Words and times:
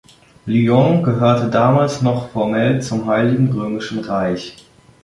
Lyon 0.47 1.03
gehörte 1.03 1.47
damals 1.51 2.01
noch 2.01 2.31
formell 2.31 2.81
zum 2.81 3.05
Heiligen 3.05 3.51
Römischen 3.53 3.99
Reich. 3.99 4.57